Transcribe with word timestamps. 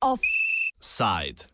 Offside. 0.00 1.44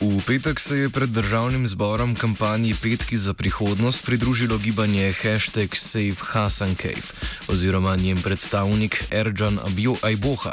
V 0.00 0.20
petek 0.26 0.60
se 0.60 0.76
je 0.76 0.90
pred 0.90 1.08
državnim 1.08 1.66
zborom 1.66 2.14
kampanji 2.14 2.74
Petki 2.82 3.16
za 3.16 3.34
prihodnost 3.34 4.04
pridružilo 4.04 4.58
gibanje 4.58 5.12
hashtag 5.12 5.74
Save 5.74 6.16
Hasan 6.20 6.76
Cave 6.76 7.23
oziroma 7.54 7.96
njen 7.96 8.18
predstavnik 8.22 9.04
Erjan 9.10 9.58
Ajboha. 10.02 10.52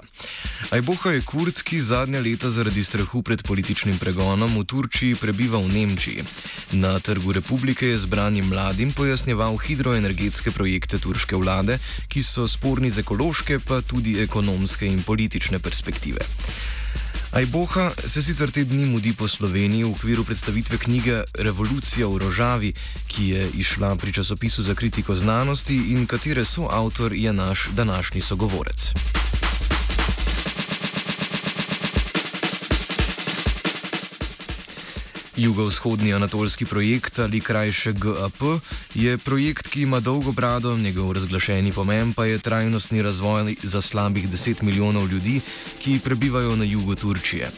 Ajboha 0.69 1.11
je 1.11 1.21
kurd, 1.21 1.61
ki 1.63 1.81
zadnja 1.81 2.19
leta 2.21 2.49
zaradi 2.49 2.83
strahu 2.83 3.23
pred 3.25 3.41
političnim 3.43 3.97
pregonom 3.97 4.53
v 4.59 4.63
Turčiji 4.63 5.15
prebiva 5.15 5.57
v 5.57 5.71
Nemčiji. 5.73 6.23
Na 6.71 6.99
trgu 6.99 7.33
republike 7.33 7.87
je 7.87 7.97
zbranim 7.97 8.45
mladim 8.53 8.93
pojasnjeval 8.93 9.57
hidroenergetske 9.57 10.51
projekte 10.51 10.99
turške 11.01 11.35
vlade, 11.35 11.79
ki 12.07 12.23
so 12.23 12.45
sporni 12.47 12.91
z 12.93 13.01
ekološke 13.01 13.59
pa 13.65 13.81
tudi 13.81 14.19
ekonomske 14.21 14.85
in 14.85 15.01
politične 15.03 15.59
perspektive. 15.59 16.21
Ajboha 17.31 17.91
se 18.07 18.21
sicer 18.21 18.51
te 18.51 18.63
dni 18.63 18.85
mudi 18.85 19.13
po 19.15 19.27
Sloveniji 19.27 19.83
v 19.83 19.91
okviru 19.95 20.23
predstavitve 20.27 20.77
knjige 20.77 21.23
Revolucija 21.39 22.07
v 22.07 22.17
Rožavi, 22.17 22.73
ki 23.07 23.29
je 23.29 23.49
išla 23.55 23.95
pri 23.95 24.11
časopisu 24.13 24.63
za 24.63 24.75
kritiko 24.75 25.15
znanosti 25.15 25.95
in 25.95 26.03
katere 26.07 26.45
soavtor 26.45 27.13
je 27.13 27.33
naš 27.33 27.69
današnji 27.71 28.21
sogovorec. 28.21 28.91
Jugovzhodni 35.37 36.13
anatolski 36.13 36.65
projekt 36.65 37.19
ali 37.19 37.41
krajše 37.41 37.93
GAP 37.93 38.41
je 38.95 39.17
projekt, 39.17 39.67
ki 39.67 39.81
ima 39.81 39.99
dolgo 39.99 40.31
brado, 40.31 40.77
njegov 40.77 41.11
razglašeni 41.11 41.71
pomen 41.71 42.13
pa 42.13 42.25
je 42.25 42.39
trajnostni 42.39 43.01
razvoj 43.01 43.55
za 43.63 43.81
slabih 43.81 44.29
10 44.29 44.63
milijonov 44.63 45.07
ljudi, 45.07 45.41
ki 45.79 45.99
prebivajo 46.03 46.55
na 46.55 46.63
jugu 46.63 46.95
Turčije. 46.95 47.51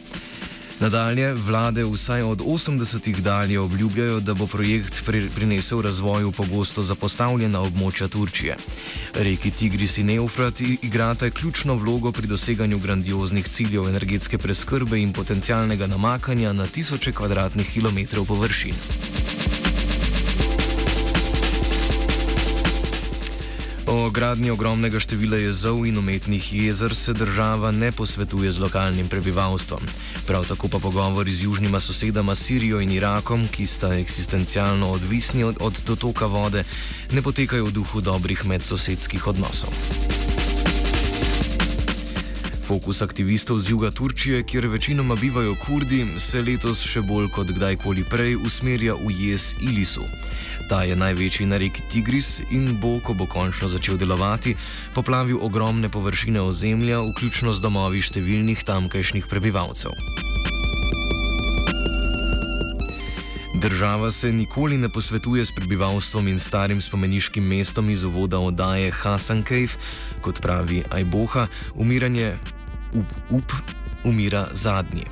Nadalje, 0.83 1.33
vlade 1.33 1.85
vsaj 1.85 2.21
od 2.21 2.41
80-ih 2.41 3.23
dalje 3.23 3.59
obljubljajo, 3.59 4.19
da 4.19 4.33
bo 4.33 4.47
projekt 4.47 5.03
prinesel 5.35 5.81
razvoj 5.81 6.23
v 6.23 6.31
pogosto 6.31 6.83
zapostavljena 6.83 7.61
območja 7.63 8.09
Turčije. 8.11 8.57
Reki 9.15 9.51
Tigris 9.51 9.97
in 9.97 10.09
Eufrat 10.09 10.59
igrata 10.61 11.29
ključno 11.29 11.75
vlogo 11.75 12.11
pri 12.11 12.27
doseganju 12.27 12.79
grandioznih 12.79 13.47
ciljev 13.47 13.87
energetske 13.87 14.37
preskrbe 14.37 14.99
in 14.99 15.13
potencialnega 15.13 15.87
namakanja 15.87 16.53
na 16.53 16.67
tisoče 16.67 17.11
kvadratnih 17.11 17.71
kilometrov 17.73 18.25
površin. 18.25 18.75
O 24.03 24.09
gradnji 24.11 24.51
ogromnega 24.51 24.99
števila 24.99 25.37
jezov 25.39 25.85
in 25.87 25.95
umetnih 25.97 26.43
jezer 26.53 26.91
se 26.95 27.13
država 27.13 27.71
ne 27.71 27.91
posvetuje 27.91 28.51
z 28.51 28.59
lokalnim 28.59 29.07
prebivalstvom. 29.07 29.79
Prav 30.27 30.43
tako 30.47 30.67
pa 30.67 30.79
pogovori 30.79 31.31
z 31.31 31.43
južnima 31.43 31.79
sosedama 31.79 32.35
Sirijo 32.35 32.81
in 32.83 32.91
Irakom, 32.91 33.47
ki 33.47 33.67
sta 33.67 33.93
eksistencialno 33.95 34.91
odvisni 34.91 35.43
od, 35.43 35.55
od 35.59 35.83
dotoka 35.87 36.25
vode, 36.25 36.63
ne 37.11 37.21
potekajo 37.21 37.65
v 37.65 37.71
duhu 37.71 38.01
dobrih 38.01 38.45
medsosedskih 38.45 39.27
odnosov. 39.27 39.71
Fokus 42.67 43.01
aktivistov 43.01 43.59
z 43.59 43.69
juga 43.71 43.91
Turčije, 43.91 44.43
kjer 44.43 44.67
večinoma 44.67 45.15
bivajo 45.15 45.55
kurdi, 45.63 46.05
se 46.19 46.41
letos 46.41 46.83
še 46.83 47.01
bolj 47.01 47.31
kot 47.31 47.47
kdajkoli 47.55 48.03
prej 48.03 48.35
usmerja 48.35 48.99
v 48.99 49.15
jez 49.15 49.55
Ilisu. 49.63 50.03
Ta 50.69 50.83
je 50.83 50.95
največji 50.95 51.45
na 51.45 51.57
reki 51.57 51.81
Tigris 51.91 52.39
in 52.51 52.77
bo, 52.79 52.99
ko 53.03 53.13
bo 53.13 53.27
končno 53.27 53.67
začel 53.67 53.97
delovati, 53.97 54.55
poplavil 54.95 55.37
ogromne 55.41 55.89
površine 55.89 56.41
ozemlja, 56.41 57.01
vključno 57.11 57.53
z 57.53 57.59
domovi 57.61 57.99
številnih 58.01 58.63
tamkajšnjih 58.63 59.27
prebivalcev. 59.27 59.91
Država 63.63 64.11
se 64.11 64.31
nikoli 64.31 64.77
ne 64.77 64.89
posvetuje 64.89 65.45
s 65.45 65.51
prebivalstvom 65.55 66.27
in 66.27 66.39
starim 66.39 66.81
spomeniškim 66.81 67.43
mestom 67.43 67.89
iz 67.89 68.03
uvoda 68.03 68.39
oddaje 68.39 68.91
Hasan 68.91 69.43
Cave, 69.47 69.79
kot 70.21 70.41
pravi 70.41 70.83
Ajboha, 70.91 71.47
umiranje 71.75 72.33
up, 72.93 73.07
up 73.29 73.51
umira 74.03 74.47
zadnji. 74.51 75.05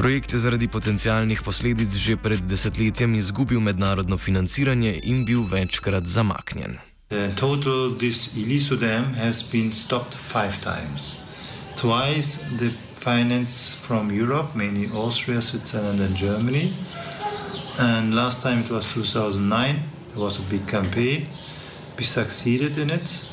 Projekt 0.00 0.32
je 0.32 0.38
zaradi 0.40 0.64
potencialnih 0.68 1.42
posledic 1.44 1.92
že 1.92 2.16
pred 2.16 2.40
desetletjem 2.48 3.14
izgubil 3.20 3.60
mednarodno 3.60 4.16
financiranje 4.16 4.94
in 5.04 5.24
bil 5.28 5.44
večkrat 5.44 6.06
zamaknjen. 6.08 6.78
In 7.10 7.36
total, 7.36 7.92
this 8.00 8.32
Ilisu 8.36 8.76
dam 8.80 9.12
has 9.14 9.44
been 9.52 9.72
stopped 9.72 10.16
five 10.16 10.56
times. 10.64 11.20
Twice 11.76 12.40
the 12.58 12.72
finance 12.96 13.76
from 13.76 14.08
Europe, 14.10 14.56
mainly 14.56 14.88
Austria, 14.88 15.42
Switzerland, 15.42 16.00
and 16.00 16.16
Germany. 16.16 16.72
And 17.78 18.14
last 18.14 18.42
time 18.42 18.64
it 18.64 18.70
was 18.70 18.88
2009. 18.94 19.76
It 20.14 20.16
was 20.16 20.38
a 20.38 20.42
big 20.48 20.66
campaign. 20.66 21.26
We 21.98 22.04
succeeded 22.04 22.78
in 22.78 22.88
it. 22.90 23.24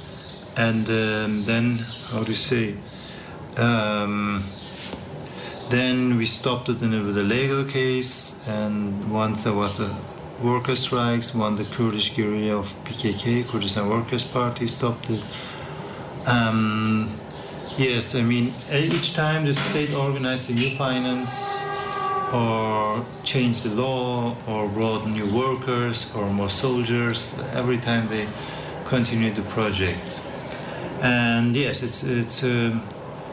And 0.57 0.83
um, 0.89 1.45
then, 1.45 1.79
how 2.11 2.23
do 2.23 2.31
you 2.31 2.41
say? 2.51 2.75
Um, 3.55 4.43
Then 5.69 6.15
we 6.17 6.25
stopped 6.25 6.69
it 6.69 6.81
a, 6.81 6.87
with 6.87 7.17
a 7.17 7.23
legal 7.23 7.65
case, 7.65 8.41
and 8.47 9.11
once 9.11 9.43
there 9.43 9.53
was 9.53 9.81
a 9.81 9.97
worker 10.41 10.75
strikes, 10.75 11.35
one 11.35 11.57
the 11.57 11.65
Kurdish 11.65 12.15
guerrilla 12.15 12.59
of 12.59 12.67
PKK, 12.85 13.45
Kurdistan 13.45 13.89
Workers 13.89 14.23
Party, 14.23 14.65
stopped 14.65 15.09
it. 15.09 15.21
Um, 16.25 17.19
yes, 17.77 18.15
I 18.15 18.21
mean 18.21 18.53
each 18.71 19.13
time 19.13 19.45
the 19.45 19.55
state 19.55 19.93
organized 19.93 20.49
a 20.49 20.53
new 20.53 20.69
finance 20.69 21.61
or 22.31 23.03
changed 23.23 23.63
the 23.65 23.75
law 23.75 24.37
or 24.47 24.69
brought 24.69 25.05
new 25.05 25.27
workers 25.27 26.13
or 26.15 26.29
more 26.29 26.49
soldiers, 26.49 27.41
every 27.53 27.77
time 27.77 28.07
they 28.07 28.27
continued 28.85 29.35
the 29.35 29.41
project. 29.41 30.21
And 31.01 31.55
yes, 31.57 31.83
it's 31.83 32.03
it's 32.03 32.43
a, 32.43 32.81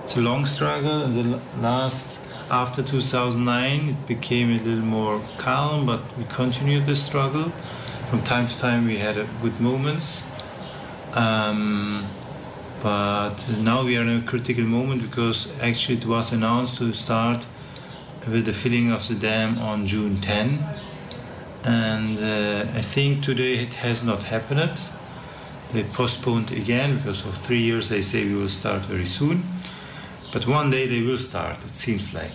it's 0.03 0.17
a 0.17 0.21
long 0.21 0.44
struggle. 0.44 1.06
The 1.06 1.41
last 1.61 2.19
after 2.50 2.82
2009, 2.82 3.88
it 3.88 4.06
became 4.06 4.50
a 4.50 4.59
little 4.59 4.84
more 4.84 5.22
calm, 5.38 5.87
but 5.87 6.03
we 6.19 6.25
continued 6.25 6.87
the 6.87 6.97
struggle. 6.97 7.53
From 8.10 8.22
time 8.22 8.47
to 8.47 8.59
time, 8.59 8.87
we 8.87 8.99
had 8.99 9.16
good 9.41 9.60
moments. 9.60 10.28
Um, 11.15 12.06
but 12.82 13.49
now 13.59 13.84
we 13.84 13.97
are 13.97 14.03
in 14.03 14.19
a 14.19 14.22
critical 14.22 14.65
moment 14.65 15.03
because 15.03 15.49
actually 15.60 15.97
it 15.97 16.06
was 16.06 16.32
announced 16.32 16.77
to 16.77 16.93
start 16.93 17.47
with 18.28 18.44
the 18.44 18.53
filling 18.53 18.91
of 18.91 19.06
the 19.09 19.15
dam 19.15 19.59
on 19.59 19.87
June 19.87 20.21
10. 20.21 20.62
And 21.65 22.19
uh, 22.19 22.71
I 22.75 22.82
think 22.82 23.25
today 23.25 23.55
it 23.55 23.75
has 23.75 24.05
not 24.05 24.25
happened. 24.25 24.78
They 25.72 25.82
postponed 25.84 26.53
again 26.53 26.99
because 26.99 27.25
of 27.25 27.38
three 27.38 27.61
years. 27.61 27.88
They 27.88 28.03
say 28.03 28.25
we 28.25 28.34
will 28.34 28.50
start 28.50 28.84
very 28.84 29.06
soon. 29.06 29.44
But 30.34 30.49
one 30.49 30.71
day 30.71 30.89
they 30.89 31.00
will 31.00 31.19
start, 31.19 31.59
it 31.67 31.75
seems 31.75 32.12
like. 32.12 32.33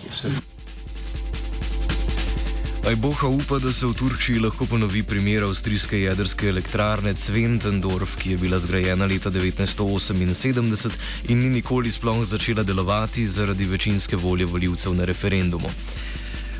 Ajboha 2.86 3.26
upa, 3.26 3.58
da 3.58 3.72
se 3.72 3.86
v 3.86 3.92
Turčiji 3.92 4.38
lahko 4.40 4.66
ponovi 4.66 5.02
primer 5.02 5.44
avstrijske 5.44 6.00
jedrske 6.00 6.48
elektrarne 6.48 7.12
Cventendorf, 7.14 8.16
ki 8.16 8.30
je 8.30 8.38
bila 8.38 8.58
zgrajena 8.58 9.06
leta 9.06 9.30
1978 9.30 10.90
in 11.28 11.38
ni 11.38 11.50
nikoli 11.50 11.90
sploh 11.90 12.24
začela 12.24 12.62
delovati 12.62 13.26
zaradi 13.26 13.64
večinske 13.64 14.16
volje 14.16 14.46
voljivcev 14.46 14.94
na 14.94 15.04
referendumu. 15.04 15.68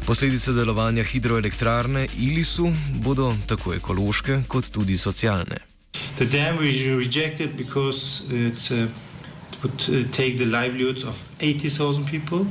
Posledice 0.06 0.52
delovanja 0.52 1.04
hidroelektrarne 1.04 2.06
Ilisu 2.18 2.72
bodo 2.94 3.34
tako 3.46 3.74
ekološke 3.74 4.42
kot 4.48 4.70
tudi 4.70 4.98
socialne. 4.98 5.56
The 6.18 6.26
dam 6.26 6.58
was 6.58 6.84
rejected 6.98 7.56
because 7.56 8.22
it's 8.28 8.70
a 8.70 8.88
would 9.62 9.82
uh, 9.88 10.10
take 10.12 10.38
the 10.38 10.46
livelihoods 10.46 11.04
of 11.04 11.28
80,000 11.40 12.06
people, 12.06 12.46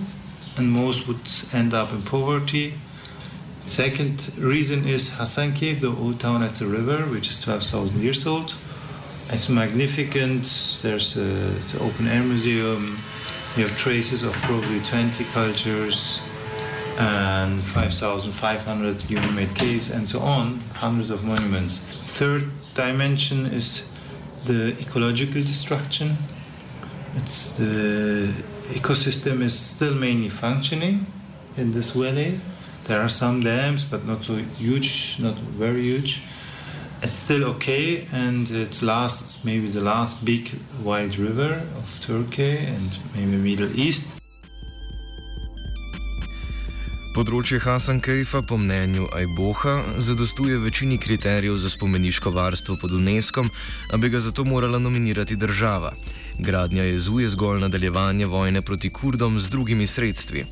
and 0.58 0.72
most 0.72 1.08
would 1.08 1.28
end 1.54 1.74
up 1.74 1.92
in 1.92 2.02
poverty. 2.02 2.74
Second 3.64 4.32
reason 4.38 4.88
is 4.88 5.10
Hasankeyf, 5.12 5.80
the 5.80 5.90
old 5.90 6.20
town 6.20 6.44
at 6.44 6.56
the 6.56 6.66
river, 6.66 7.04
which 7.06 7.30
is 7.30 7.40
12,000 7.42 8.02
years 8.02 8.26
old. 8.26 8.56
It's 9.30 9.48
magnificent. 9.48 10.80
There's 10.82 11.18
a, 11.18 11.56
it's 11.58 11.76
an 11.76 11.82
open 11.82 12.08
air 12.08 12.24
museum. 12.24 13.00
You 13.56 13.68
have 13.68 13.78
traces 13.78 14.24
of 14.24 14.34
probably 14.34 14.80
20 14.80 15.24
cultures 15.26 16.20
and 16.98 17.62
5,500 17.64 19.02
human 19.04 19.36
made 19.36 19.56
caves 19.56 19.90
and 19.90 20.10
so 20.10 20.20
on, 20.20 20.60
hundreds 20.74 21.10
of 21.10 21.24
monuments. 21.24 21.80
Third 22.06 22.50
dimension 22.74 23.46
is 23.46 23.88
the 24.46 24.78
ecological 24.80 25.42
destruction 25.44 26.18
it's 27.16 27.50
the 27.58 28.34
ecosystem 28.74 29.42
is 29.42 29.54
still 29.54 29.94
mainly 29.94 30.30
functioning 30.30 31.06
in 31.58 31.74
this 31.74 31.92
valley. 31.92 32.40
there 32.90 33.02
are 33.02 33.10
some 33.10 33.42
dams, 33.42 33.86
but 33.86 34.06
not 34.06 34.24
so 34.24 34.36
huge, 34.58 35.18
not 35.20 35.38
very 35.38 35.82
huge. 35.82 36.22
It's 37.02 37.18
still 37.18 37.44
okay, 37.56 38.08
and 38.12 38.50
it's 38.50 38.82
last 38.82 39.46
maybe 39.46 39.70
the 39.70 39.82
last 39.82 40.26
big 40.26 40.52
wide 40.84 41.18
river 41.18 41.62
of 41.78 41.88
Turkey 42.02 42.58
and 42.58 42.98
maybe 43.16 43.38
Middle 43.38 43.72
East. 43.76 44.18
Področje 47.14 47.60
Hasan 47.60 48.00
Kejfa, 48.02 48.42
po 48.48 48.58
mnenju 48.58 49.10
Ajboha, 49.12 49.80
zadostuje 50.00 50.58
večini 50.62 50.98
kriterijev 50.98 51.58
za 51.58 51.70
spomeniško 51.70 52.32
varstvo 52.32 52.78
pod 52.82 52.94
UNESCO, 52.96 53.46
a 53.92 53.98
bi 53.98 54.10
ga 54.10 54.20
zato 54.24 54.46
morala 54.46 54.80
nominirati 54.80 55.36
država. 55.36 55.94
Gradnja 56.39 56.83
jezu 56.83 57.19
je 57.19 57.30
zgolj 57.30 57.59
nadaljevanje 57.59 58.25
vojne 58.25 58.62
proti 58.62 58.89
Kurdom 58.89 59.39
z 59.39 59.50
drugimi 59.50 59.88
sredstvi. 59.88 60.45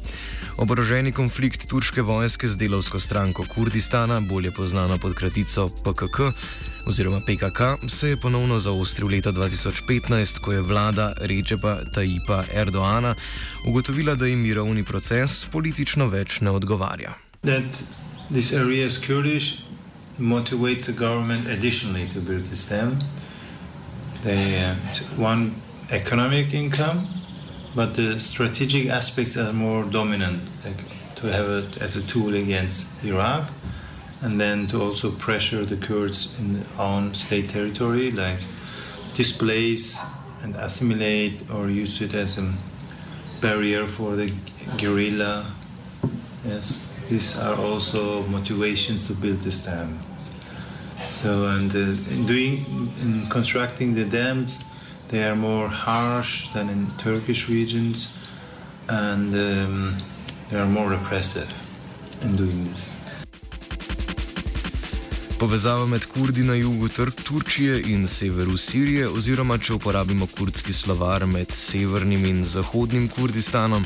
Oboroženi 0.57 1.11
konflikt 1.11 1.67
turške 1.69 2.01
vojske 2.01 2.47
z 2.47 2.57
delovsko 2.57 2.99
stranko 2.99 3.45
Kurdistana, 3.47 4.19
bolje 4.21 4.51
znana 4.67 4.97
pod 4.97 5.13
kratico 5.13 5.69
PKK, 5.69 6.19
oziroma 6.85 7.19
PKK, 7.19 7.89
se 7.89 8.09
je 8.09 8.17
ponovno 8.17 8.59
zaostril 8.59 9.09
leta 9.09 9.31
2015, 9.31 10.39
ko 10.39 10.51
je 10.51 10.61
vlada 10.61 11.13
Rečepa 11.21 11.77
Tajipa 11.95 12.43
Erdoana 12.53 13.15
ugotovila, 13.67 14.15
da 14.15 14.27
jim 14.27 14.39
mirovni 14.39 14.83
proces 14.83 15.45
politično 15.51 16.07
več 16.07 16.41
ne 16.41 16.51
odgovarja. 16.51 17.13
This 18.29 18.53
area 18.53 18.85
is 18.85 18.97
Kurdish, 18.97 19.61
motivates 20.19 20.83
the 20.83 20.93
government 20.93 21.47
additionally 21.47 22.09
to 22.13 22.19
build 22.19 22.45
this 22.45 22.69
dam. 22.69 22.99
They 24.23 24.71
uh, 24.71 24.75
one 25.23 25.51
economic 25.91 26.53
income, 26.53 27.07
but 27.75 27.95
the 27.95 28.19
strategic 28.19 28.87
aspects 28.87 29.37
are 29.37 29.53
more 29.53 29.83
dominant, 29.83 30.43
like 30.65 30.77
to 31.15 31.27
have 31.31 31.49
it 31.49 31.81
as 31.81 31.95
a 31.95 32.05
tool 32.07 32.33
against 32.33 32.87
Iraq. 33.03 33.49
and 34.21 34.39
then 34.39 34.67
to 34.67 34.81
also 34.81 35.11
pressure 35.11 35.63
the 35.65 35.77
Kurds 35.77 36.37
in 36.39 36.65
own 36.79 37.13
state 37.13 37.49
territory, 37.49 38.11
like 38.11 38.39
displace 39.15 40.03
and 40.41 40.55
assimilate 40.55 41.49
or 41.51 41.69
use 41.69 42.01
it 42.01 42.13
as 42.13 42.37
a 42.37 42.53
barrier 43.41 43.87
for 43.87 44.15
the 44.15 44.33
guerrilla. 44.77 45.45
Yes, 46.45 46.91
these 47.09 47.37
are 47.37 47.55
also 47.55 48.23
motivations 48.23 49.07
to 49.07 49.13
build 49.13 49.41
this 49.41 49.65
dam. 49.65 49.99
So, 51.11 51.45
and 51.45 51.73
uh, 51.75 51.79
in 52.11 52.25
doing, 52.25 52.65
in 53.01 53.27
constructing 53.29 53.95
the 53.95 54.05
dams, 54.05 54.63
they 55.09 55.23
are 55.23 55.35
more 55.35 55.67
harsh 55.67 56.51
than 56.53 56.69
in 56.69 56.87
Turkish 56.97 57.49
regions, 57.49 58.09
and 58.89 59.33
um, 59.33 59.97
they 60.49 60.59
are 60.59 60.65
more 60.65 60.89
repressive 60.89 61.51
in 62.23 62.35
doing 62.35 62.73
this. 62.73 62.95
Povezava 65.39 65.85
med 65.85 66.05
Kurdi 66.05 66.43
na 66.43 66.53
jugu 66.53 66.87
Turčije 67.23 67.81
in 67.81 68.07
severu 68.07 68.57
Sirije, 68.57 69.07
oziroma 69.09 69.57
če 69.57 69.73
uporabimo 69.73 70.27
kurdski 70.27 70.73
slovar 70.73 71.25
med 71.25 71.51
severnim 71.51 72.25
in 72.25 72.45
zahodnim 72.45 73.07
Kurdistanom, 73.07 73.85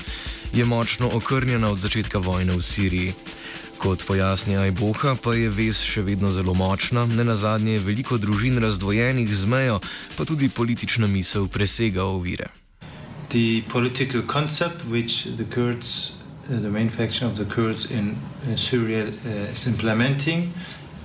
je 0.54 0.66
močno 0.66 1.10
okrnjena 1.14 1.70
od 1.70 1.80
začetka 1.80 2.18
vojne 2.18 2.56
v 2.56 2.62
Siriji. 2.62 3.14
Kot 3.82 4.04
pojasni 4.06 4.58
Ajboha, 4.58 5.16
pa 5.18 5.34
je 5.34 5.50
vez 5.50 5.80
še 5.82 6.04
vedno 6.06 6.30
zelo 6.30 6.54
močna, 6.54 7.08
ne 7.10 7.24
na 7.26 7.34
zadnje 7.34 7.80
je 7.80 7.80
veliko 7.82 8.20
družin 8.22 8.60
razdvojenih 8.62 9.26
z 9.26 9.50
mejo, 9.50 9.80
pa 10.14 10.26
tudi 10.26 10.50
politična 10.54 11.08
misel 11.10 11.48
presega 11.50 12.06
ovire. 12.06 12.52
The 13.34 13.64
political 13.74 14.22
concept 14.22 14.86
which 14.86 15.26
the 15.34 15.50
Kurds, 15.50 16.14
uh, 16.46 16.62
the 16.62 16.70
main 16.70 16.90
faction 16.90 17.26
of 17.26 17.42
the 17.42 17.46
Kurds 17.50 17.90
in 17.90 18.22
uh, 18.46 18.54
Syria, 18.54 19.10
uh, 19.10 19.50
is 19.50 19.66
implementing 19.66 20.54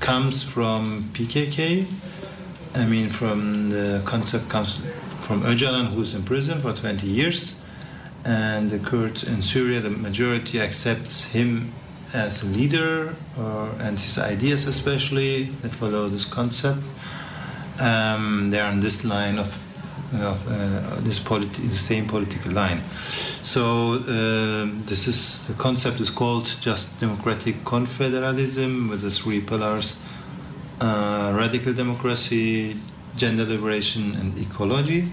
comes 0.01 0.45
from 0.45 1.09
PKK. 1.17 1.87
I 2.75 2.85
mean, 2.85 3.09
from 3.09 3.71
the 3.71 4.03
concept 4.05 4.51
comes 4.51 4.85
from 5.23 5.43
Öcalan, 5.45 5.95
who's 5.95 6.15
in 6.15 6.25
prison 6.25 6.61
for 6.61 6.75
20 6.75 7.07
years, 7.07 7.59
and 8.23 8.71
the 8.71 8.79
Kurds 8.79 9.25
in 9.25 9.41
Syria, 9.41 9.81
the 9.81 9.89
majority 9.89 10.61
accepts 10.61 11.33
him 11.33 11.73
as 12.13 12.43
a 12.43 12.47
leader, 12.47 13.15
or, 13.39 13.71
and 13.81 13.99
his 13.99 14.19
ideas 14.19 14.67
especially 14.67 15.45
that 15.63 15.73
follow 15.73 16.09
this 16.09 16.25
concept. 16.25 16.81
Um, 17.79 18.51
they 18.51 18.61
are 18.61 18.71
on 18.71 18.81
this 18.81 19.05
line 19.05 19.39
of, 19.39 19.49
of 20.15 20.47
uh, 20.49 21.01
this 21.01 21.19
politi- 21.19 21.73
same 21.73 22.07
political 22.07 22.53
line. 22.53 22.81
So 23.43 23.95
uh, 23.95 24.69
this 24.87 25.07
is 25.07 25.47
the 25.47 25.55
concept 25.55 26.01
is 26.01 26.11
called 26.11 26.47
just 26.61 26.99
democratic 27.01 27.65
confederalism 27.65 28.89
with 28.89 29.03
the 29.03 29.11
three 29.11 29.41
pillars: 29.41 29.99
uh, 30.81 31.33
radical 31.37 31.73
democracy, 31.75 32.77
gender 33.17 33.45
liberation, 33.45 34.15
and 34.15 34.39
ecology. 34.39 35.09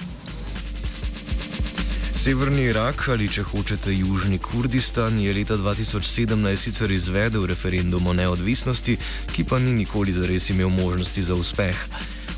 Severni 2.24 2.70
Irak 2.72 3.02
ali 3.12 3.26
če 3.28 3.44
hočete 3.44 3.92
Južni 3.92 4.38
Kurdistan 4.40 5.18
je 5.20 5.34
leta 5.36 5.58
2017 5.60 6.56
sicer 6.56 6.92
izvedel 6.96 7.44
referendum 7.52 8.06
o 8.08 8.14
neodvisnosti, 8.16 8.94
ki 9.36 9.44
pa 9.44 9.60
ni 9.60 9.74
nikoli 9.76 10.14
zares 10.16 10.48
imel 10.54 10.70
možnosti 10.72 11.24
za 11.28 11.36
uspeh. 11.36 11.82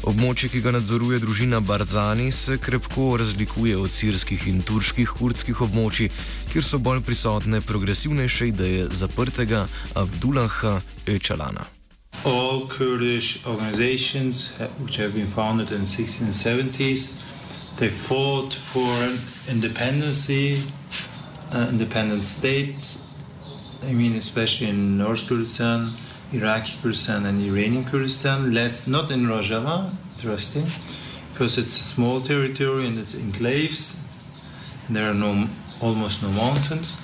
Območje, 0.09 0.49
ki 0.55 0.61
ga 0.65 0.73
nadzoruje 0.73 1.19
družina 1.21 1.59
Barzani, 1.61 2.31
se 2.33 2.57
krepko 2.57 3.11
razlikuje 3.21 3.77
od 3.77 3.93
sirskih 3.93 4.47
in 4.49 4.63
turških 4.65 5.13
kurdskih 5.19 5.61
območij, 5.67 6.09
kjer 6.49 6.65
so 6.65 6.81
bolj 6.81 7.03
prisotne 7.05 7.61
progresivnejše 7.61 8.49
ideje 8.55 8.89
zaprtega 8.89 9.67
Abdullaha 9.93 10.79
Öcalana. 11.05 11.69
All 12.25 12.65
Kurdish 12.73 13.45
organizations, 13.45 14.49
which 14.81 14.97
have 14.97 15.13
been 15.13 15.29
founded 15.29 15.69
in 15.69 15.85
the 15.85 15.91
1670s, 15.93 17.24
they 17.77 17.89
fought 17.89 18.53
for 18.53 18.93
independence, 19.49 20.29
uh, 20.29 21.67
independent 21.69 22.23
state. 22.23 22.97
I 23.83 23.91
mean, 23.93 24.15
especially 24.15 24.69
in 24.69 24.97
North 24.97 25.27
Kurdistan. 25.27 25.97
Iraqi 26.33 26.73
Kurdistan 26.81 27.25
and 27.25 27.39
Iranian 27.41 27.85
Kurdistan, 27.85 28.53
less 28.53 28.87
not 28.87 29.11
in 29.11 29.27
Rojava, 29.27 29.91
interesting, 30.15 30.65
because 31.31 31.57
it's 31.57 31.79
a 31.79 31.83
small 31.83 32.19
territory 32.19 32.87
and 32.87 32.97
it's 32.97 33.15
enclaves. 33.15 33.99
And 34.87 34.95
there 34.95 35.09
are 35.09 35.13
no 35.13 35.47
almost 35.81 36.23
no 36.23 36.29
mountains. 36.29 36.97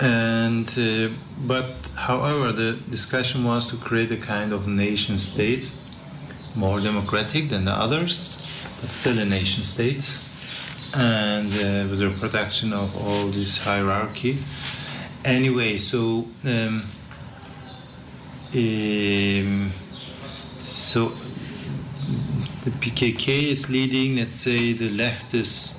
And 0.00 0.68
uh, 0.78 1.14
but 1.46 1.70
however, 1.96 2.52
the 2.52 2.78
discussion 2.90 3.44
was 3.44 3.66
to 3.70 3.76
create 3.76 4.10
a 4.12 4.16
kind 4.16 4.52
of 4.52 4.66
nation 4.66 5.18
state, 5.18 5.70
more 6.54 6.80
democratic 6.80 7.48
than 7.48 7.64
the 7.64 7.72
others, 7.72 8.43
but 8.84 8.92
still 8.92 9.18
a 9.18 9.24
nation 9.24 9.64
state, 9.64 10.18
and 10.92 11.50
uh, 11.54 11.88
with 11.88 12.00
the 12.00 12.14
protection 12.20 12.74
of 12.74 12.94
all 13.02 13.28
this 13.28 13.56
hierarchy. 13.56 14.36
Anyway, 15.24 15.78
so. 15.78 16.26
Um, 16.44 16.84
um, 18.54 19.72
so 20.58 21.12
the 22.64 22.70
PKK 22.82 23.50
is 23.54 23.70
leading, 23.70 24.16
let's 24.16 24.36
say, 24.36 24.74
the 24.74 24.90
leftist 24.90 25.78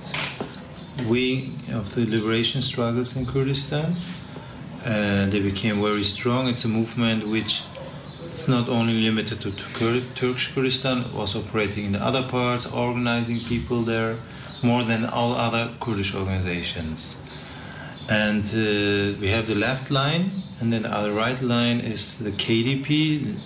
wing 1.07 1.59
of 1.73 1.93
the 1.93 2.07
liberation 2.07 2.63
struggles 2.63 3.15
in 3.15 3.27
Kurdistan. 3.27 3.95
Uh, 4.83 5.27
they 5.27 5.39
became 5.39 5.79
very 5.81 6.03
strong. 6.03 6.47
It's 6.47 6.65
a 6.65 6.67
movement 6.67 7.27
which 7.27 7.61
it's 8.35 8.49
not 8.49 8.67
only 8.67 9.01
limited 9.01 9.39
to 9.39 9.51
Tur- 9.51 10.03
Turkish 10.13 10.53
Kurdistan, 10.53 11.05
was 11.13 11.37
operating 11.37 11.85
in 11.85 11.91
the 11.93 12.03
other 12.03 12.21
parts, 12.21 12.65
organizing 12.65 13.39
people 13.39 13.81
there 13.81 14.17
more 14.61 14.83
than 14.83 15.05
all 15.05 15.35
other 15.35 15.71
Kurdish 15.79 16.13
organizations. 16.13 17.15
And 18.09 18.43
uh, 18.43 19.17
we 19.21 19.29
have 19.29 19.47
the 19.47 19.55
left 19.55 19.89
line, 19.89 20.31
and 20.59 20.73
then 20.73 20.85
our 20.85 21.11
right 21.11 21.41
line 21.41 21.79
is 21.79 22.19
the 22.19 22.31
KDP, 22.31 23.37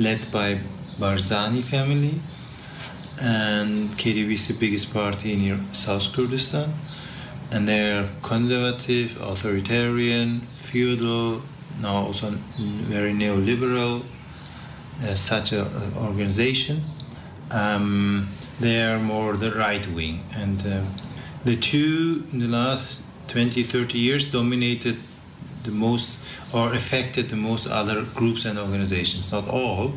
led 0.00 0.32
by 0.32 0.58
Barzani 0.98 1.62
family. 1.62 2.20
And 3.20 3.90
KDP 3.90 4.32
is 4.32 4.48
the 4.48 4.54
biggest 4.54 4.92
party 4.92 5.34
in 5.34 5.72
South 5.72 6.12
Kurdistan. 6.12 6.74
And 7.52 7.68
they're 7.68 8.08
conservative, 8.22 9.22
authoritarian, 9.22 10.40
feudal, 10.56 11.42
now 11.80 12.06
also 12.06 12.30
very 12.58 13.12
neoliberal, 13.12 14.02
such 15.14 15.52
an 15.52 15.66
organization. 15.96 16.82
Um, 17.50 18.28
they 18.60 18.82
are 18.82 18.98
more 18.98 19.36
the 19.36 19.52
right 19.52 19.86
wing. 19.86 20.24
And 20.34 20.66
uh, 20.66 20.82
the 21.44 21.56
two 21.56 22.24
in 22.32 22.38
the 22.38 22.48
last 22.48 23.00
20, 23.28 23.62
30 23.62 23.98
years 23.98 24.24
dominated 24.30 24.96
the 25.64 25.70
most 25.70 26.18
or 26.52 26.74
affected 26.74 27.28
the 27.28 27.36
most 27.36 27.66
other 27.66 28.02
groups 28.02 28.44
and 28.44 28.58
organizations, 28.58 29.32
not 29.32 29.48
all. 29.48 29.92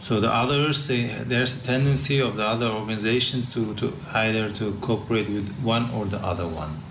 So 0.00 0.20
the 0.20 0.32
others, 0.32 0.86
they, 0.86 1.06
there's 1.06 1.62
a 1.62 1.66
tendency 1.66 2.20
of 2.20 2.36
the 2.36 2.44
other 2.46 2.66
organizations 2.66 3.52
to, 3.54 3.74
to 3.74 3.94
either 4.12 4.50
to 4.52 4.72
cooperate 4.80 5.28
with 5.28 5.50
one 5.60 5.90
or 5.90 6.06
the 6.06 6.18
other 6.18 6.46
one. 6.46 6.82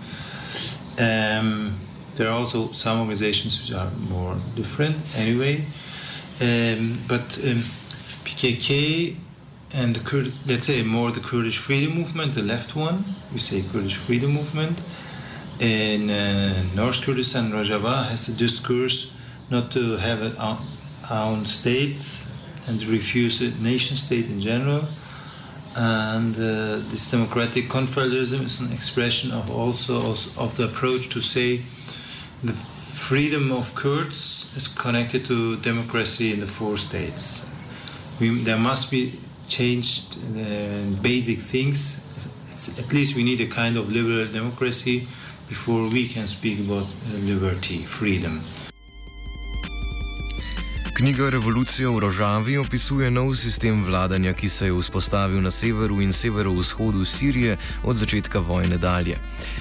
Um, 0.98 1.78
There 2.18 2.26
are 2.26 2.36
also 2.36 2.72
some 2.72 2.98
organizations 2.98 3.60
which 3.60 3.72
are 3.72 3.92
more 3.92 4.36
different 4.56 4.96
anyway. 5.16 5.64
Um, 6.40 6.98
but 7.08 7.38
um, 7.44 7.64
PKK 8.24 9.16
and 9.74 9.96
the 9.96 10.00
Kurd, 10.00 10.32
let's 10.46 10.66
say 10.66 10.82
more 10.82 11.10
the 11.10 11.20
Kurdish 11.20 11.58
freedom 11.58 11.94
movement, 11.94 12.34
the 12.34 12.42
left 12.42 12.76
one, 12.76 13.04
we 13.32 13.38
say 13.38 13.62
Kurdish 13.62 13.96
freedom 13.96 14.32
movement, 14.32 14.78
in 15.58 16.08
uh, 16.08 16.62
North 16.74 17.02
Kurdistan, 17.02 17.50
Rojava 17.50 18.06
has 18.08 18.28
a 18.28 18.32
discourse 18.32 19.12
not 19.50 19.72
to 19.72 19.96
have 19.96 20.22
an 20.22 20.36
own 21.10 21.44
state 21.46 22.00
and 22.68 22.82
refuse 22.84 23.40
a 23.40 23.50
nation 23.60 23.96
state 23.96 24.26
in 24.26 24.40
general. 24.40 24.84
And 25.74 26.34
uh, 26.36 26.78
this 26.90 27.10
democratic 27.10 27.68
confederalism 27.68 28.44
is 28.44 28.60
an 28.60 28.72
expression 28.72 29.32
of 29.32 29.50
also 29.50 30.14
of 30.36 30.56
the 30.56 30.64
approach 30.64 31.08
to 31.10 31.20
say 31.20 31.62
the 32.42 32.54
freedom 32.98 33.52
of 33.52 33.74
Kurds 33.74 34.52
is 34.56 34.68
connected 34.68 35.24
to 35.26 35.56
democracy 35.56 36.32
in 36.32 36.40
the 36.40 36.46
four 36.46 36.76
states. 36.76 37.48
We, 38.20 38.42
there 38.42 38.58
must 38.58 38.90
be 38.90 39.18
changed 39.48 40.18
uh, 40.18 41.00
basic 41.00 41.38
things. 41.38 42.04
It's, 42.50 42.78
at 42.78 42.92
least 42.92 43.16
we 43.16 43.22
need 43.22 43.40
a 43.40 43.46
kind 43.46 43.78
of 43.78 43.90
liberal 43.90 44.26
democracy 44.26 45.08
before 45.48 45.88
we 45.88 46.08
can 46.08 46.28
speak 46.28 46.58
about 46.60 46.86
uh, 46.86 47.16
liberty, 47.18 47.84
freedom. 47.84 48.42
Knjiga 50.98 51.30
Revolucija 51.30 51.90
v 51.90 52.00
Rožavi 52.00 52.56
opisuje 52.58 53.06
nov 53.10 53.36
sistem 53.38 53.84
vladanja, 53.86 54.32
ki 54.34 54.48
se 54.50 54.66
je 54.66 54.74
vzpostavil 54.74 55.38
na 55.38 55.50
severu 55.50 56.00
in 56.02 56.10
severovzhodu 56.12 57.04
Sirije 57.04 57.54
od 57.84 57.96
začetka 57.96 58.42
vojne 58.42 58.78
dalje. 58.82 59.14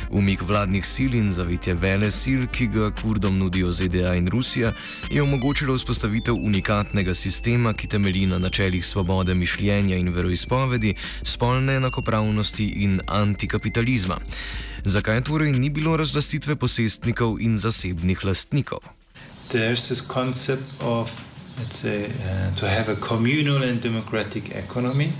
Umik 0.10 0.42
vladnih 0.42 0.82
sil 0.94 1.14
in 1.14 1.30
zavetje 1.34 1.78
vele 1.78 2.10
sil, 2.22 2.50
ki 2.50 2.68
ga 2.74 2.90
Kurdom 2.90 3.38
nudijo 3.38 3.70
ZDA 3.72 4.16
in 4.18 4.28
Rusija, 4.28 4.74
je 5.12 5.22
omogočilo 5.22 5.78
vzpostavitev 5.78 6.34
unikatnega 6.34 7.14
sistema, 7.14 7.74
ki 7.74 7.88
temelji 7.88 8.26
na 8.26 8.40
načelih 8.40 8.86
svobode 8.86 9.36
mišljenja 9.36 9.96
in 9.96 10.10
veroizpovedi, 10.10 10.96
spolne 11.22 11.78
enakopravnosti 11.78 12.66
in 12.66 13.02
antikapitalizma. 13.08 14.18
Zakaj 14.86 15.22
torej 15.22 15.54
ni 15.54 15.70
bilo 15.70 15.98
razlastitve 15.98 16.56
posestnikov 16.56 17.38
in 17.42 17.58
zasebnih 17.58 18.26
lastnikov? 18.26 18.97
There's 19.50 19.88
this 19.90 20.02
concept 20.02 20.64
of 20.80 21.24
let's 21.58 21.80
say, 21.80 22.06
uh, 22.06 22.56
to 22.56 22.70
have 22.70 22.88
a 22.88 22.96
communal 22.96 23.64
and 23.64 23.82
democratic 23.82 24.52
economy. 24.52 25.14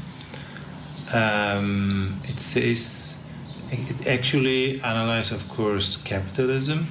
Um, 1.12 2.20
it 2.26 2.40
says 2.40 3.20
it 3.72 4.06
actually 4.06 4.82
analyzes, 4.82 5.32
of 5.32 5.50
course, 5.50 5.98
capitalism 5.98 6.88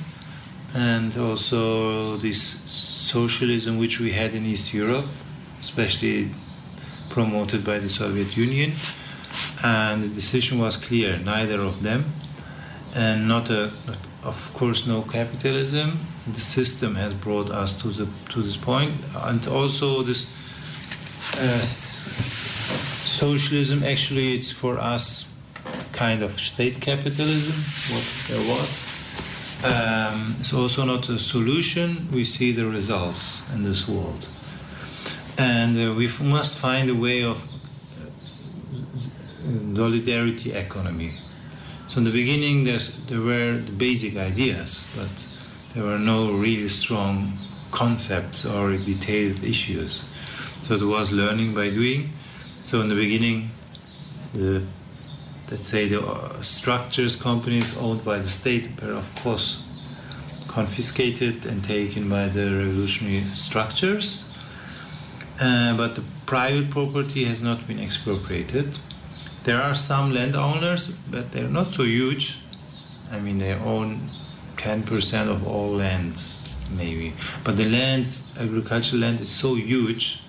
and 0.74 1.16
also 1.16 2.16
this 2.16 2.60
socialism 2.66 3.78
which 3.78 4.00
we 4.00 4.12
had 4.12 4.34
in 4.34 4.44
East 4.44 4.74
Europe, 4.74 5.06
especially 5.60 6.30
promoted 7.08 7.64
by 7.64 7.78
the 7.78 7.88
Soviet 7.88 8.36
Union. 8.36 8.72
And 9.62 10.02
the 10.02 10.08
decision 10.08 10.58
was 10.58 10.76
clear: 10.76 11.18
neither 11.18 11.60
of 11.60 11.82
them, 11.82 12.12
and 12.94 13.28
not 13.28 13.50
a, 13.50 13.70
of 14.26 14.52
course, 14.54 14.86
no 14.86 15.02
capitalism 15.02 15.98
the 16.26 16.40
system 16.40 16.96
has 16.96 17.14
brought 17.14 17.50
us 17.50 17.80
to 17.82 17.88
the 17.88 18.08
to 18.30 18.42
this 18.42 18.56
point, 18.56 18.94
and 19.14 19.46
also 19.46 20.02
this 20.02 20.30
uh, 21.38 21.60
socialism. 23.04 23.82
Actually, 23.84 24.34
it's 24.34 24.50
for 24.50 24.78
us 24.78 25.26
kind 25.92 26.22
of 26.22 26.38
state 26.40 26.80
capitalism. 26.80 27.54
What 27.94 28.04
there 28.28 28.44
was. 28.48 28.84
Um, 29.64 30.36
it's 30.40 30.52
also 30.52 30.84
not 30.84 31.08
a 31.08 31.18
solution. 31.18 32.08
We 32.12 32.24
see 32.24 32.52
the 32.52 32.66
results 32.66 33.42
in 33.54 33.62
this 33.62 33.88
world, 33.88 34.28
and 35.38 35.76
uh, 35.76 35.94
we 35.94 36.08
must 36.20 36.58
find 36.58 36.90
a 36.90 36.94
way 36.94 37.22
of 37.22 37.44
uh, 37.44 38.10
solidarity 39.76 40.52
economy. 40.52 41.14
So 41.96 42.00
in 42.00 42.04
the 42.04 42.10
beginning, 42.10 42.64
there 42.64 43.20
were 43.22 43.56
the 43.56 43.72
basic 43.72 44.18
ideas, 44.18 44.84
but 44.94 45.10
there 45.72 45.82
were 45.82 45.98
no 45.98 46.30
really 46.30 46.68
strong 46.68 47.38
concepts 47.70 48.44
or 48.44 48.76
detailed 48.76 49.42
issues. 49.42 50.04
So 50.64 50.74
it 50.74 50.82
was 50.82 51.10
learning 51.10 51.54
by 51.54 51.70
doing. 51.70 52.10
So 52.64 52.82
in 52.82 52.90
the 52.90 52.94
beginning, 52.94 53.48
the 54.34 54.64
let's 55.50 55.68
say 55.68 55.88
the 55.88 56.02
uh, 56.02 56.42
structures 56.42 57.16
companies 57.16 57.74
owned 57.78 58.04
by 58.04 58.18
the 58.18 58.28
state 58.28 58.68
were 58.82 58.92
of 58.92 59.10
course 59.22 59.64
confiscated 60.48 61.46
and 61.46 61.64
taken 61.64 62.10
by 62.10 62.28
the 62.28 62.44
revolutionary 62.58 63.24
structures. 63.32 64.30
Uh, 65.40 65.74
but 65.74 65.94
the 65.94 66.04
private 66.26 66.68
property 66.68 67.24
has 67.24 67.40
not 67.40 67.66
been 67.66 67.80
expropriated. 67.80 68.78
There 69.46 69.62
are 69.62 69.76
some 69.76 70.12
landowners, 70.12 70.88
but 71.08 71.30
they're 71.30 71.46
not 71.46 71.70
so 71.72 71.84
huge. 71.84 72.40
I 73.12 73.20
mean, 73.20 73.38
they 73.38 73.52
own 73.54 74.10
10% 74.56 75.28
of 75.28 75.46
all 75.46 75.76
land, 75.76 76.20
maybe. 76.76 77.14
But 77.44 77.56
the 77.56 77.68
land, 77.68 78.08
agricultural 78.36 79.02
land, 79.02 79.20
is 79.20 79.28
so 79.28 79.54
huge, 79.54 80.20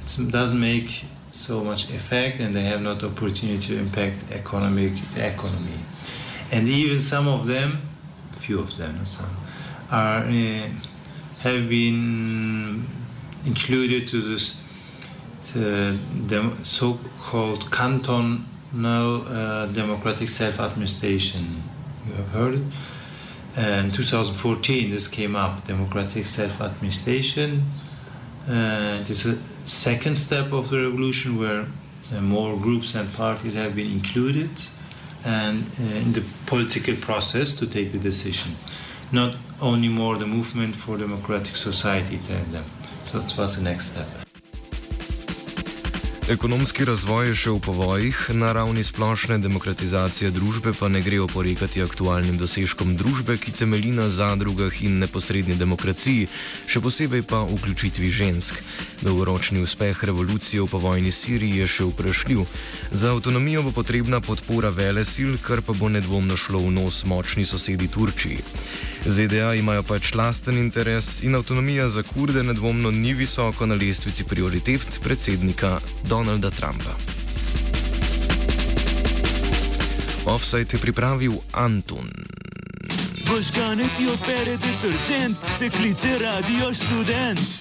it 0.00 0.30
doesn't 0.30 0.60
make 0.60 1.06
so 1.32 1.64
much 1.64 1.90
effect, 1.90 2.38
and 2.38 2.54
they 2.54 2.62
have 2.62 2.82
not 2.82 3.02
opportunity 3.02 3.66
to 3.66 3.78
impact 3.80 4.30
economic 4.30 4.92
economy. 5.16 5.80
And 6.52 6.68
even 6.68 7.00
some 7.00 7.26
of 7.26 7.48
them, 7.48 7.82
a 8.32 8.38
few 8.38 8.60
of 8.60 8.76
them, 8.76 9.06
some, 9.06 9.36
are 9.90 10.18
uh, 10.18 10.68
have 11.40 11.68
been 11.68 12.86
included 13.44 14.06
to 14.06 14.22
this 14.22 14.56
uh, 15.54 16.64
so-called 16.64 17.70
cantonal 17.70 18.40
uh, 19.28 19.66
democratic 19.66 20.28
self-administration. 20.28 21.62
You 22.08 22.14
have 22.14 22.28
heard 22.28 22.54
it? 22.54 22.62
in 23.56 23.90
2014, 23.90 24.90
this 24.90 25.08
came 25.08 25.34
up 25.34 25.66
democratic 25.66 26.26
self 26.26 26.60
administration. 26.60 27.62
Uh, 28.48 28.98
it 29.00 29.10
is 29.10 29.26
a 29.26 29.38
second 29.64 30.16
step 30.16 30.52
of 30.52 30.70
the 30.70 30.78
revolution 30.78 31.38
where 31.38 31.66
uh, 32.14 32.20
more 32.20 32.56
groups 32.56 32.94
and 32.94 33.12
parties 33.12 33.54
have 33.54 33.74
been 33.74 33.90
included 33.90 34.50
and 35.24 35.64
uh, 35.80 35.82
in 35.82 36.12
the 36.12 36.22
political 36.46 36.94
process 36.96 37.56
to 37.56 37.66
take 37.66 37.92
the 37.92 37.98
decision. 37.98 38.52
Not 39.10 39.36
only 39.60 39.88
more 39.88 40.16
the 40.16 40.26
movement 40.26 40.76
for 40.76 40.96
democratic 40.96 41.56
society, 41.56 42.20
tell 42.28 42.44
them. 42.52 42.64
So 43.06 43.20
it 43.20 43.36
was 43.36 43.56
the 43.56 43.62
next 43.62 43.92
step. 43.92 44.25
Ekonomski 46.26 46.82
razvoj 46.84 47.28
je 47.28 47.34
še 47.38 47.50
v 47.54 47.60
povojih, 47.62 48.20
na 48.34 48.48
ravni 48.50 48.82
splošne 48.82 49.36
demokratizacije 49.38 50.32
družbe 50.34 50.72
pa 50.74 50.88
ne 50.90 50.98
gre 50.98 51.20
oporekati 51.22 51.84
aktualnim 51.84 52.34
dosežkom 52.34 52.96
družbe, 52.98 53.36
ki 53.38 53.54
temelji 53.54 53.92
na 53.94 54.08
zadrugah 54.10 54.74
in 54.82 54.98
neposrednji 54.98 55.54
demokraciji, 55.54 56.26
še 56.66 56.82
posebej 56.82 57.22
pa 57.30 57.44
vključitvi 57.46 58.10
žensk. 58.10 58.58
Dolgoročni 59.06 59.62
uspeh 59.62 60.02
revolucije 60.02 60.64
v 60.64 60.66
povojni 60.66 61.14
Siriji 61.14 61.62
je 61.62 61.70
še 61.76 61.86
vprašljiv. 61.92 62.42
Za 62.90 63.14
avtonomijo 63.14 63.62
bo 63.68 63.76
potrebna 63.78 64.18
podpora 64.18 64.74
vele 64.74 65.06
sil, 65.06 65.38
kar 65.38 65.62
pa 65.62 65.78
bo 65.78 65.86
nedvomno 65.94 66.34
šlo 66.34 66.64
v 66.66 66.74
nos 66.74 67.04
močni 67.06 67.46
sosedi 67.46 67.86
Turčiji. 67.86 68.42
ZDA 69.06 69.54
imajo 69.54 69.86
pač 69.86 70.10
lasten 70.18 70.58
interes 70.58 71.22
in 71.22 71.38
avtonomija 71.38 71.86
za 71.86 72.02
kurde 72.02 72.42
nedvomno 72.42 72.90
ni 72.90 73.14
visoko 73.14 73.70
na 73.70 73.78
lestvici 73.78 74.26
prioritet 74.26 74.98
predsednika 75.06 75.78
Donalda 76.02 76.15
Trumpa. 76.50 76.96
Offside 80.24 80.66
je 80.72 80.78
pripravil 80.78 81.32
Antun. 81.52 82.08
Možgane 83.28 83.84
ti 83.96 84.08
opere 84.08 84.56
detergent, 84.56 85.36
se 85.58 85.70
kliče 85.70 86.18
radio 86.18 86.74
študent. 86.74 87.56